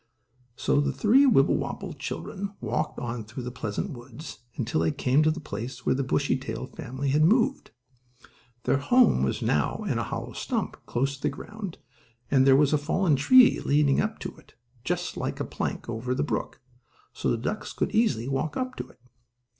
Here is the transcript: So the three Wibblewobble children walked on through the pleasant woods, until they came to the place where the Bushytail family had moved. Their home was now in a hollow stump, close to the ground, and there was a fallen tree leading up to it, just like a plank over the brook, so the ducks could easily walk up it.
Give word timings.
So 0.55 0.81
the 0.81 0.91
three 0.91 1.27
Wibblewobble 1.27 1.93
children 1.93 2.55
walked 2.59 2.97
on 2.97 3.23
through 3.23 3.43
the 3.43 3.51
pleasant 3.51 3.91
woods, 3.91 4.39
until 4.55 4.79
they 4.81 4.89
came 4.91 5.21
to 5.21 5.29
the 5.29 5.39
place 5.39 5.85
where 5.85 5.93
the 5.93 6.01
Bushytail 6.03 6.65
family 6.65 7.09
had 7.09 7.23
moved. 7.23 7.69
Their 8.63 8.77
home 8.79 9.21
was 9.21 9.43
now 9.43 9.83
in 9.87 9.99
a 9.99 10.03
hollow 10.03 10.33
stump, 10.33 10.75
close 10.87 11.17
to 11.17 11.21
the 11.21 11.29
ground, 11.29 11.77
and 12.31 12.47
there 12.47 12.55
was 12.55 12.73
a 12.73 12.79
fallen 12.79 13.15
tree 13.15 13.59
leading 13.59 14.01
up 14.01 14.17
to 14.21 14.35
it, 14.37 14.55
just 14.83 15.17
like 15.17 15.39
a 15.39 15.45
plank 15.45 15.87
over 15.87 16.15
the 16.15 16.23
brook, 16.23 16.61
so 17.13 17.29
the 17.29 17.37
ducks 17.37 17.71
could 17.71 17.91
easily 17.91 18.27
walk 18.27 18.57
up 18.57 18.81
it. 18.81 18.97